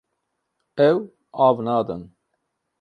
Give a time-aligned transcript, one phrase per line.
[0.89, 0.95] Ew
[1.49, 2.03] av nadin.